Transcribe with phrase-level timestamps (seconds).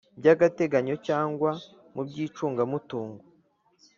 [0.19, 1.51] By agateganyo cyangwa
[1.93, 3.23] mu icungamutungo